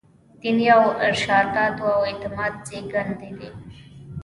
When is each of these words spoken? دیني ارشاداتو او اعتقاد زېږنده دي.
دیني 0.41 0.67
ارشاداتو 1.05 1.85
او 1.95 2.01
اعتقاد 2.09 2.53
زېږنده 2.67 3.29
دي. 3.37 3.49